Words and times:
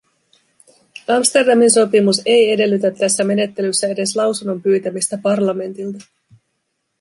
Amsterdamin 1.07 1.71
sopimus 1.71 2.19
ei 2.25 2.51
edellytä 2.51 2.91
tässä 2.91 3.23
menettelyssä 3.23 3.87
edes 3.87 4.15
lausunnon 4.15 4.61
pyytämistä 4.61 5.17
parlamentilta. 5.23 6.05